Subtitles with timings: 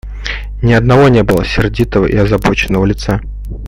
[0.63, 3.21] Ни одного не было сердитого и озабоченного лица.